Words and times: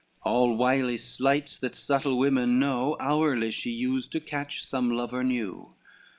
LXXXVII 0.25 0.29
All 0.31 0.55
wily 0.55 0.97
sleights 0.97 1.59
that 1.59 1.75
subtle 1.75 2.17
women 2.17 2.57
know, 2.57 2.97
Hourly 2.99 3.51
she 3.51 3.69
used, 3.69 4.11
to 4.13 4.19
catch 4.19 4.65
some 4.65 4.89
lover 4.89 5.23
new. 5.23 5.75